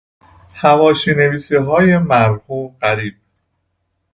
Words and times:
حواشی 0.53 1.13
نویسیهای 1.13 1.97
مرحوم 1.97 2.75
قریب 2.81 3.15